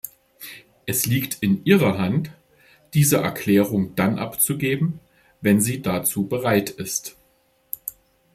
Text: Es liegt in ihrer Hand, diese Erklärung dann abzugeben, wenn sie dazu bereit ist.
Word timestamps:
Es 0.87 1.05
liegt 1.05 1.35
in 1.43 1.63
ihrer 1.63 1.99
Hand, 1.99 2.31
diese 2.95 3.17
Erklärung 3.17 3.93
dann 3.95 4.17
abzugeben, 4.17 4.99
wenn 5.41 5.61
sie 5.61 5.83
dazu 5.83 6.25
bereit 6.27 6.71
ist. 6.71 7.17